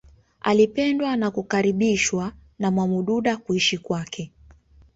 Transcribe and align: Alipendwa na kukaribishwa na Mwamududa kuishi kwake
Alipendwa 0.41 1.15
na 1.15 1.31
kukaribishwa 1.31 2.33
na 2.59 2.71
Mwamududa 2.71 3.37
kuishi 3.37 3.77
kwake 3.77 4.31